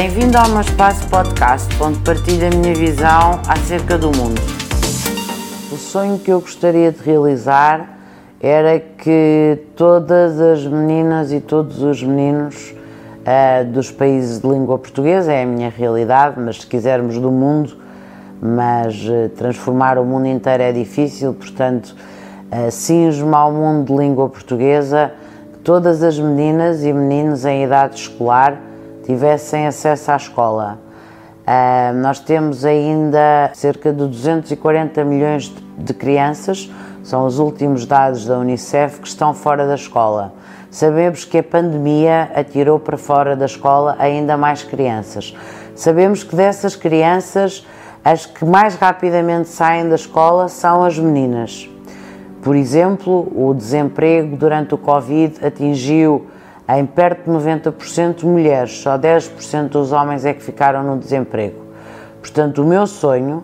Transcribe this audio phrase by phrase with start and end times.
[0.00, 4.40] Bem-vindo ao meu espaço podcast, onde partilho a minha visão acerca do mundo.
[5.72, 7.98] O sonho que eu gostaria de realizar
[8.40, 12.76] era que todas as meninas e todos os meninos
[13.22, 17.76] uh, dos países de língua portuguesa, é a minha realidade, mas se quisermos do mundo,
[18.40, 21.96] mas uh, transformar o mundo inteiro é difícil, portanto,
[22.52, 25.10] uh, cinjo-me ao mundo de língua portuguesa,
[25.64, 28.67] todas as meninas e meninos em idade escolar
[29.08, 30.78] tivessem acesso à escola.
[31.40, 36.70] Uh, nós temos ainda cerca de 240 milhões de, crianças,
[37.02, 40.34] são os últimos dados da Unicef, que estão fora da escola.
[40.70, 45.34] Sabemos que a pandemia atirou para fora da escola ainda mais crianças.
[45.74, 47.66] Sabemos que dessas crianças,
[48.04, 51.66] as que mais rapidamente saem da escola são as meninas.
[52.42, 56.26] Por exemplo, o desemprego durante o Covid atingiu
[56.76, 61.64] em perto de 90% mulheres, só 10% dos homens é que ficaram no desemprego.
[62.20, 63.42] Portanto, o meu sonho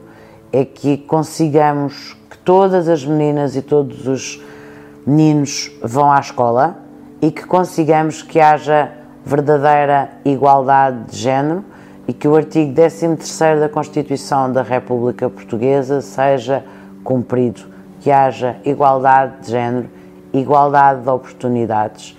[0.53, 4.43] é que consigamos que todas as meninas e todos os
[5.07, 6.77] meninos vão à escola
[7.23, 8.93] e que consigamos que haja
[9.25, 11.65] verdadeira igualdade de género
[12.07, 13.17] e que o artigo 13
[13.59, 16.63] da Constituição da República Portuguesa seja
[17.03, 17.63] cumprido,
[18.01, 19.89] que haja igualdade de género,
[20.35, 22.15] igualdade de oportunidades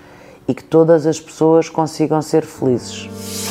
[0.47, 3.44] e que todas as pessoas consigam ser felizes.